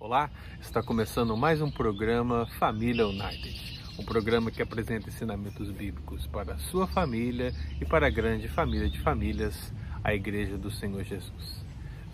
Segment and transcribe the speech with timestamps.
[0.00, 6.54] Olá, está começando mais um programa Família United, um programa que apresenta ensinamentos bíblicos para
[6.54, 9.70] a sua família e para a grande família de famílias,
[10.02, 11.62] a Igreja do Senhor Jesus.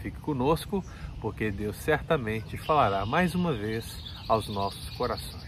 [0.00, 0.82] Fique conosco,
[1.20, 5.43] porque Deus certamente falará mais uma vez aos nossos corações.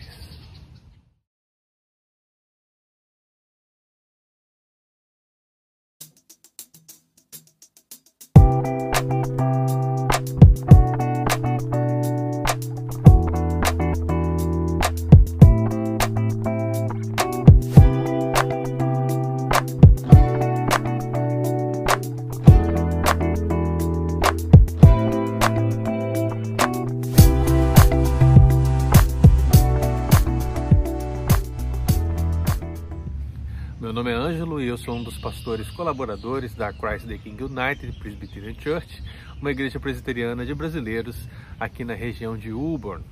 [34.46, 39.02] Ângelo e eu sou um dos pastores colaboradores da Christ the King United Presbyterian Church,
[39.40, 41.28] uma igreja presbiteriana de brasileiros
[41.58, 43.04] aqui na região de Auburn.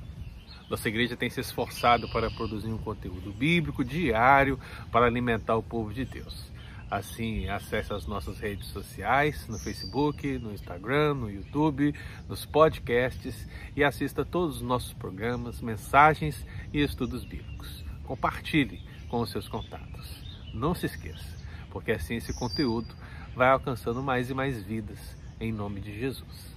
[0.69, 4.57] Nossa igreja tem se esforçado para produzir um conteúdo bíblico diário
[4.93, 6.49] para alimentar o povo de Deus.
[6.89, 11.93] Assim, acesse as nossas redes sociais, no Facebook, no Instagram, no YouTube,
[12.29, 13.45] nos podcasts
[13.75, 17.83] e assista todos os nossos programas, mensagens e estudos bíblicos.
[18.05, 20.24] Compartilhe com os seus contatos.
[20.55, 21.35] Não se esqueça,
[21.69, 22.95] porque assim esse conteúdo
[23.35, 24.97] vai alcançando mais e mais vidas
[25.37, 26.55] em nome de Jesus.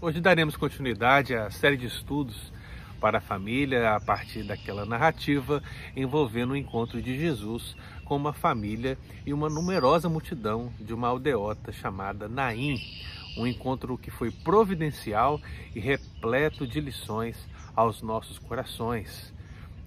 [0.00, 2.52] Hoje daremos continuidade à série de estudos
[3.00, 5.60] para a família a partir daquela narrativa
[5.96, 11.72] envolvendo o encontro de Jesus com uma família e uma numerosa multidão de uma aldeota
[11.72, 12.80] chamada Naim,
[13.36, 15.40] um encontro que foi providencial
[15.74, 17.36] e repleto de lições
[17.74, 19.32] aos nossos corações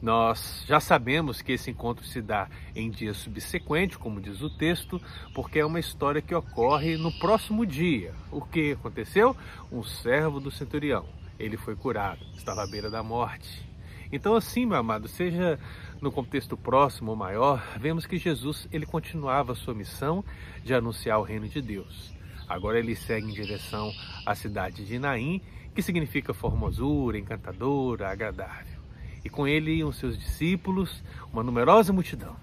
[0.04, 5.02] nós já sabemos que esse encontro se dá em dia subsequente, como diz o texto,
[5.34, 8.14] porque é uma história que ocorre no próximo dia.
[8.30, 9.34] O que aconteceu?
[9.72, 11.06] Um servo do centurião.
[11.40, 13.66] Ele foi curado, estava à beira da morte.
[14.12, 15.58] Então, assim, meu amado, seja
[16.02, 20.22] no contexto próximo ou maior, vemos que Jesus ele continuava a sua missão
[20.66, 22.14] de anunciar o reino de Deus.
[22.50, 23.90] Agora ele segue em direção
[24.26, 25.42] à cidade de Naim,
[25.74, 28.83] que significa formosura, encantadora, agradável
[29.24, 32.36] e com ele iam seus discípulos, uma numerosa multidão.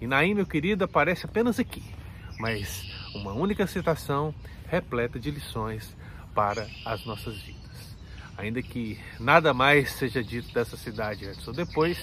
[0.00, 1.82] E Naim, meu querido, aparece apenas aqui,
[2.38, 4.34] mas uma única citação
[4.68, 5.96] repleta de lições
[6.34, 7.96] para as nossas vidas.
[8.36, 11.98] Ainda que nada mais seja dito dessa cidade antes ou depois,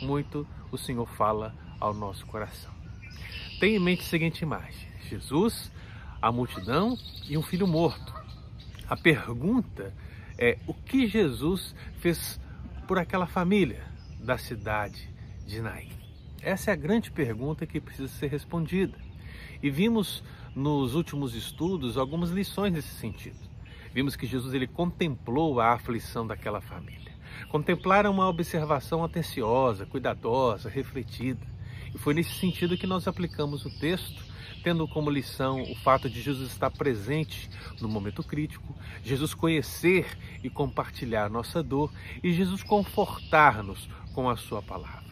[0.00, 2.70] muito o Senhor fala ao nosso coração.
[3.58, 5.72] Tenha em mente a seguinte imagem: Jesus,
[6.20, 6.96] a multidão
[7.28, 8.14] e um filho morto.
[8.88, 9.92] A pergunta
[10.38, 12.40] é o que Jesus fez
[12.86, 13.84] por aquela família
[14.18, 15.08] da cidade
[15.46, 15.90] de Naim?
[16.40, 18.98] Essa é a grande pergunta que precisa ser respondida.
[19.62, 23.38] E vimos nos últimos estudos algumas lições nesse sentido.
[23.94, 27.12] Vimos que Jesus ele contemplou a aflição daquela família.
[27.48, 31.46] Contemplar uma observação atenciosa, cuidadosa, refletida.
[31.94, 34.31] E foi nesse sentido que nós aplicamos o texto
[34.62, 40.06] tendo como lição o fato de Jesus estar presente no momento crítico, Jesus conhecer
[40.42, 41.92] e compartilhar nossa dor
[42.22, 45.02] e Jesus confortar-nos com a sua palavra.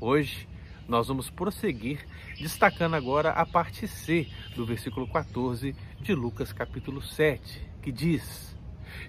[0.00, 0.48] Hoje
[0.88, 2.06] nós vamos prosseguir
[2.40, 4.26] destacando agora a parte C
[4.56, 8.56] do versículo 14 de Lucas capítulo 7, que diz: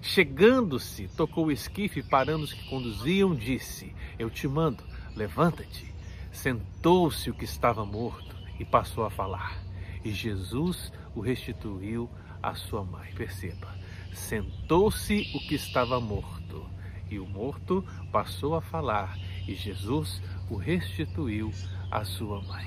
[0.02, 4.84] Chegando-se, tocou o esquife, parando os que conduziam, disse: Eu te mando,
[5.16, 5.90] levanta-te.
[6.30, 9.70] Sentou-se o que estava morto e passou a falar
[10.04, 12.08] e Jesus o restituiu
[12.42, 13.12] à sua mãe.
[13.14, 13.68] Perceba,
[14.12, 16.64] sentou-se o que estava morto
[17.10, 21.52] e o morto passou a falar e Jesus o restituiu
[21.90, 22.66] à sua mãe.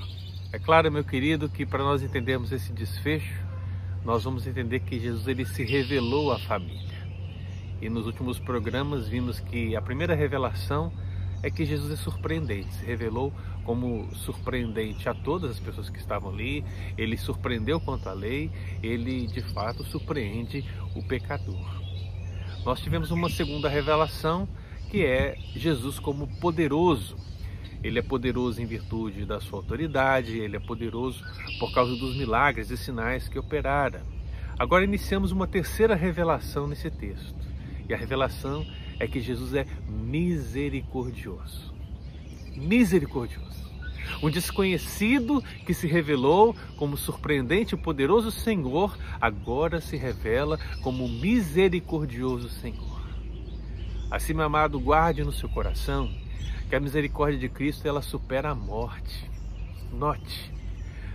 [0.52, 3.42] É claro, meu querido, que para nós entendermos esse desfecho,
[4.04, 6.94] nós vamos entender que Jesus ele se revelou à família.
[7.82, 10.92] E nos últimos programas vimos que a primeira revelação
[11.42, 16.32] é que Jesus é surpreendente, se revelou como surpreendente a todas as pessoas que estavam
[16.32, 16.64] ali,
[16.98, 18.52] ele surpreendeu quanto à lei,
[18.82, 20.64] ele de fato surpreende
[20.96, 21.84] o pecador.
[22.66, 24.48] Nós tivemos uma segunda revelação
[24.90, 27.18] que é Jesus como poderoso.
[27.84, 31.22] Ele é poderoso em virtude da sua autoridade, ele é poderoso
[31.60, 34.04] por causa dos milagres e sinais que operara.
[34.58, 37.36] Agora iniciamos uma terceira revelação nesse texto.
[37.90, 38.66] E a revelação
[39.00, 41.73] é que Jesus é misericordioso.
[42.56, 43.64] Misericordioso.
[44.22, 52.50] Um desconhecido que se revelou como surpreendente e poderoso Senhor, agora se revela como misericordioso
[52.50, 53.02] Senhor.
[54.10, 56.10] Assim, meu amado, guarde no seu coração
[56.70, 59.30] que a misericórdia de Cristo ela supera a morte.
[59.92, 60.52] Note,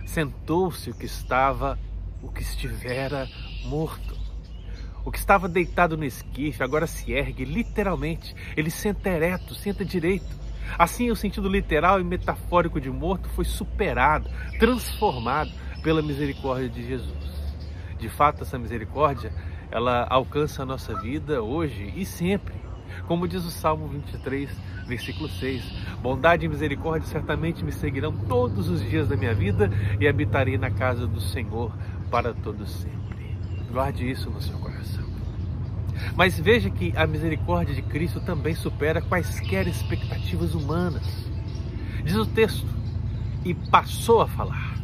[0.05, 1.79] sentou-se o que estava,
[2.21, 3.27] o que estivera
[3.65, 4.17] morto.
[5.05, 8.35] O que estava deitado no esquife agora se ergue, literalmente.
[8.55, 10.27] Ele senta ereto, senta direito.
[10.77, 14.29] Assim, o sentido literal e metafórico de morto foi superado,
[14.59, 15.51] transformado
[15.81, 17.29] pela misericórdia de Jesus.
[17.97, 19.31] De fato, essa misericórdia,
[19.71, 22.55] ela alcança a nossa vida hoje e sempre.
[23.07, 24.49] Como diz o Salmo 23,
[24.87, 25.63] versículo 6:
[26.01, 29.69] Bondade e misericórdia certamente me seguirão todos os dias da minha vida
[29.99, 31.71] e habitarei na casa do Senhor
[32.09, 33.37] para todo sempre.
[33.71, 35.08] Guarde isso no seu coração.
[36.15, 41.03] Mas veja que a misericórdia de Cristo também supera quaisquer expectativas humanas.
[42.03, 42.67] Diz o texto,
[43.43, 44.77] e passou a falar.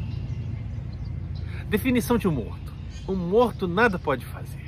[1.68, 2.74] Definição de um morto.
[3.08, 4.66] Um morto nada pode fazer.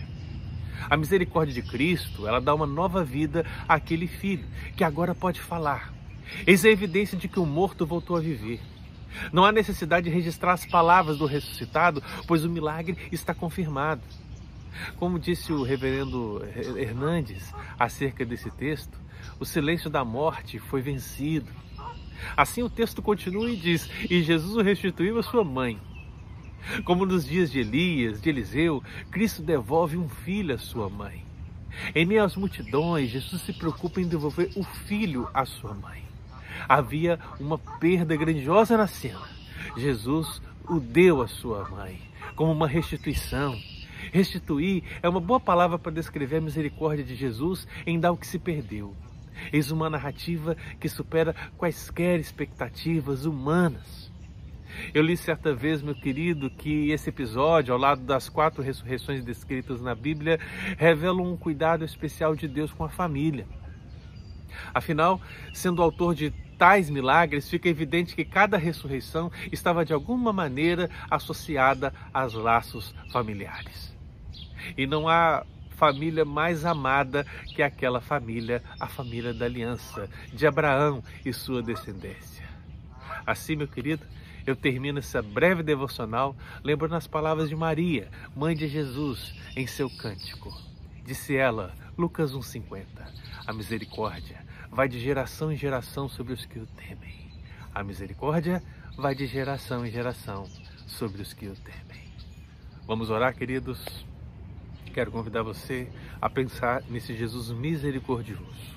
[0.89, 4.45] A misericórdia de Cristo, ela dá uma nova vida àquele filho
[4.75, 5.93] que agora pode falar.
[6.45, 8.59] Eis a evidência de que o morto voltou a viver.
[9.31, 14.01] Não há necessidade de registrar as palavras do ressuscitado, pois o milagre está confirmado.
[14.97, 16.41] Como disse o reverendo
[16.75, 18.97] Hernandes acerca desse texto,
[19.39, 21.51] o silêncio da morte foi vencido.
[22.35, 25.79] Assim o texto continua e diz: E Jesus o restituiu a sua mãe.
[26.83, 31.25] Como nos dias de Elias, de Eliseu, Cristo devolve um filho à sua mãe.
[31.93, 36.03] Em meio às multidões, Jesus se preocupa em devolver o filho à sua mãe.
[36.67, 39.27] Havia uma perda grandiosa na cena.
[39.77, 42.01] Jesus o deu à sua mãe,
[42.35, 43.55] como uma restituição.
[44.11, 48.27] Restituir é uma boa palavra para descrever a misericórdia de Jesus em dar o que
[48.27, 48.95] se perdeu.
[49.51, 54.11] Eis uma narrativa que supera quaisquer expectativas humanas.
[54.93, 59.81] Eu li certa vez, meu querido, que esse episódio, ao lado das quatro ressurreições descritas
[59.81, 60.39] na Bíblia,
[60.77, 63.47] revela um cuidado especial de Deus com a família.
[64.73, 65.21] Afinal,
[65.53, 71.93] sendo autor de tais milagres, fica evidente que cada ressurreição estava de alguma maneira associada
[72.13, 73.96] aos laços familiares.
[74.77, 75.45] E não há
[75.77, 77.25] família mais amada
[77.55, 82.45] que aquela família, a família da aliança, de Abraão e sua descendência.
[83.25, 84.03] Assim, meu querido,
[84.45, 89.89] eu termino essa breve devocional lembrando as palavras de Maria, mãe de Jesus, em seu
[89.89, 90.51] cântico.
[91.05, 92.85] Disse ela, Lucas 1,50,
[93.45, 97.31] a misericórdia vai de geração em geração sobre os que o temem.
[97.73, 98.63] A misericórdia
[98.97, 100.47] vai de geração em geração
[100.87, 102.07] sobre os que o temem.
[102.87, 104.07] Vamos orar, queridos?
[104.97, 105.87] Quero convidar você
[106.19, 108.75] a pensar nesse Jesus misericordioso.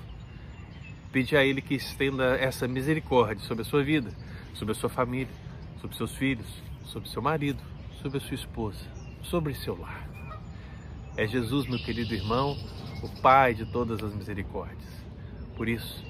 [1.11, 4.11] Pedir a Ele que estenda essa misericórdia sobre a sua vida,
[4.53, 5.33] sobre a sua família,
[5.79, 6.45] sobre seus filhos,
[6.85, 7.59] sobre seu marido,
[8.03, 8.85] sobre a sua esposa,
[9.23, 10.07] sobre seu lar.
[11.17, 12.55] É Jesus, meu querido irmão,
[13.01, 15.03] o Pai de todas as misericórdias.
[15.57, 16.05] Por isso,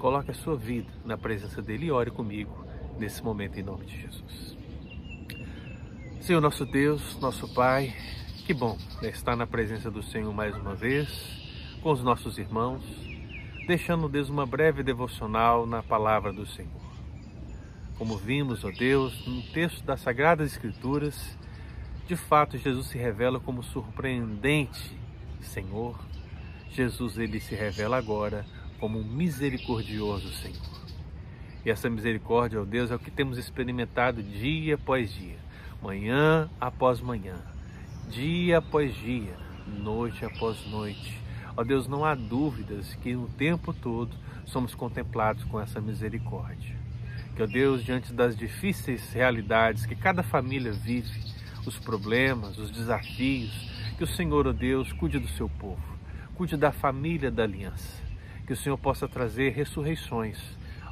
[0.00, 2.66] coloque a sua vida na presença dele e ore comigo
[2.98, 4.56] nesse momento em nome de Jesus.
[6.20, 7.94] Senhor nosso Deus, nosso Pai,
[8.46, 11.08] que bom estar na presença do Senhor mais uma vez,
[11.82, 12.80] com os nossos irmãos,
[13.66, 16.70] deixando, Deus, uma breve devocional na palavra do Senhor.
[17.98, 21.36] Como vimos, ó Deus, no texto das Sagradas Escrituras,
[22.06, 24.96] de fato Jesus se revela como surpreendente
[25.40, 25.98] Senhor,
[26.70, 28.46] Jesus ele se revela agora
[28.78, 30.86] como um misericordioso Senhor.
[31.64, 35.38] E essa misericórdia, ó Deus, é o que temos experimentado dia após dia,
[35.82, 37.42] manhã após manhã,
[38.08, 39.36] dia após dia,
[39.66, 41.20] noite após noite.
[41.56, 46.76] Ó Deus, não há dúvidas que o tempo todo somos contemplados com essa misericórdia.
[47.34, 51.20] Que, ó Deus, diante das difíceis realidades que cada família vive,
[51.66, 53.52] os problemas, os desafios,
[53.96, 55.96] que o Senhor, ó Deus, cuide do seu povo
[56.36, 58.02] cuide da família da aliança.
[58.46, 60.38] Que o Senhor possa trazer ressurreições.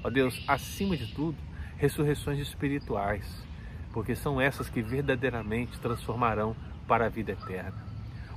[0.02, 1.36] Ó Deus, acima de tudo,
[1.76, 3.24] ressurreições espirituais,
[3.92, 7.74] porque são essas que verdadeiramente transformarão para a vida eterna.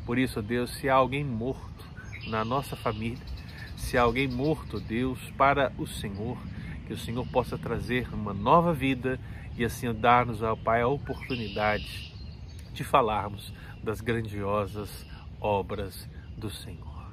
[0.06, 1.86] Por isso, Deus, se há alguém morto
[2.28, 3.26] na nossa família,
[3.76, 6.38] se há alguém morto, Deus, para o Senhor,
[6.86, 9.20] que o Senhor possa trazer uma nova vida
[9.58, 12.14] e assim dar-nos, ao Pai, a oportunidade
[12.74, 15.06] de falarmos das grandiosas
[15.40, 17.12] obras do Senhor.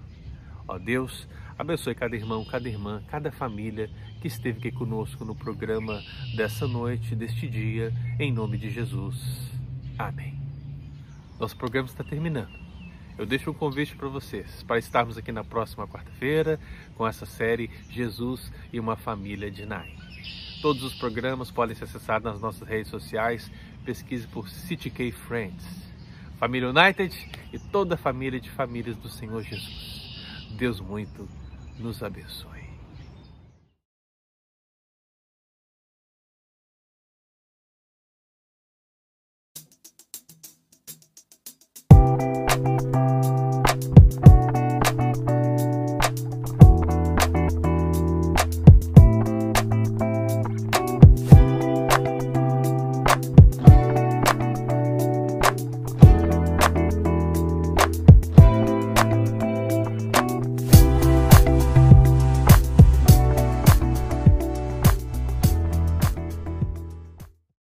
[0.67, 6.03] Ó Deus, abençoe cada irmão, cada irmã, cada família que esteve aqui conosco no programa
[6.37, 9.51] dessa noite, deste dia, em nome de Jesus.
[9.99, 10.44] Amém.
[11.45, 12.59] Nosso programa está terminando.
[13.19, 16.59] Eu deixo um convite para vocês, para estarmos aqui na próxima quarta-feira
[16.95, 19.95] com essa série Jesus e uma família de Nain.
[20.63, 23.53] Todos os programas podem ser acessados nas nossas redes sociais.
[23.85, 25.67] Pesquise por CityK Friends,
[26.39, 27.15] Família United
[27.53, 30.49] e toda a família de famílias do Senhor Jesus.
[30.57, 31.29] Deus muito
[31.79, 32.54] nos abençoe.